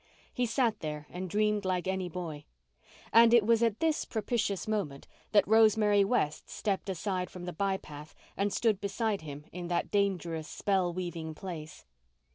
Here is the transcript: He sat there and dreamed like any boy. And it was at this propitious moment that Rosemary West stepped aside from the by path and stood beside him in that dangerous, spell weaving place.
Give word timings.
He 0.33 0.47
sat 0.47 0.79
there 0.79 1.05
and 1.11 1.29
dreamed 1.29 1.63
like 1.63 1.87
any 1.87 2.09
boy. 2.09 2.45
And 3.13 3.35
it 3.35 3.45
was 3.45 3.61
at 3.61 3.79
this 3.79 4.03
propitious 4.03 4.67
moment 4.67 5.07
that 5.31 5.47
Rosemary 5.47 6.03
West 6.03 6.49
stepped 6.49 6.89
aside 6.89 7.29
from 7.29 7.45
the 7.45 7.53
by 7.53 7.77
path 7.77 8.15
and 8.35 8.51
stood 8.51 8.81
beside 8.81 9.21
him 9.21 9.45
in 9.51 9.67
that 9.67 9.91
dangerous, 9.91 10.47
spell 10.47 10.91
weaving 10.91 11.35
place. 11.35 11.85